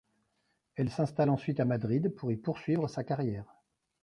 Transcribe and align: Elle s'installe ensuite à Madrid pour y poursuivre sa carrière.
Elle 0.77 0.89
s'installe 0.89 1.29
ensuite 1.29 1.59
à 1.59 1.65
Madrid 1.65 2.09
pour 2.15 2.31
y 2.31 2.35
poursuivre 2.35 2.87
sa 2.87 3.03
carrière. 3.03 3.53